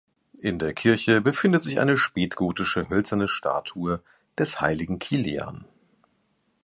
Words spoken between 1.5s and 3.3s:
sich eine spätgotische hölzerne